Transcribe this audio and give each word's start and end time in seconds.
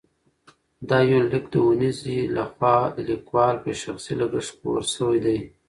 دا 0.89 0.97
یونلیک 1.09 1.45
د 1.53 1.55
اونیزې 1.65 2.17
له 2.35 2.43
خوا 2.53 2.77
د 2.95 2.97
لیکوال 3.09 3.55
په 3.63 3.69
شخصي 3.81 4.13
لګښت 4.19 4.51
خپور 4.55 4.79
شوی 4.93 5.17
دی. 5.25 5.39